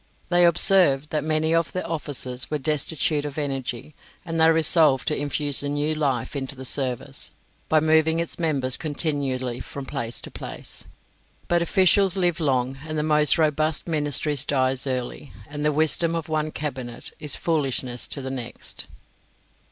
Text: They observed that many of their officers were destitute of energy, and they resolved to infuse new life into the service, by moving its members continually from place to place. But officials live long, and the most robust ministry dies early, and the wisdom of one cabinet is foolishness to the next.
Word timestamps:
They 0.29 0.47
observed 0.47 1.11
that 1.11 1.23
many 1.23 1.53
of 1.53 1.71
their 1.73 1.87
officers 1.87 2.49
were 2.49 2.57
destitute 2.57 3.23
of 3.23 3.37
energy, 3.37 3.93
and 4.25 4.39
they 4.41 4.49
resolved 4.49 5.07
to 5.09 5.15
infuse 5.15 5.61
new 5.61 5.93
life 5.93 6.35
into 6.35 6.55
the 6.55 6.65
service, 6.65 7.29
by 7.69 7.81
moving 7.81 8.19
its 8.19 8.39
members 8.39 8.77
continually 8.77 9.59
from 9.59 9.85
place 9.85 10.19
to 10.21 10.31
place. 10.31 10.85
But 11.47 11.61
officials 11.61 12.17
live 12.17 12.39
long, 12.39 12.79
and 12.83 12.97
the 12.97 13.03
most 13.03 13.37
robust 13.37 13.87
ministry 13.87 14.35
dies 14.47 14.87
early, 14.87 15.33
and 15.47 15.63
the 15.63 15.71
wisdom 15.71 16.15
of 16.15 16.27
one 16.27 16.49
cabinet 16.49 17.11
is 17.19 17.35
foolishness 17.35 18.07
to 18.07 18.23
the 18.23 18.31
next. 18.31 18.87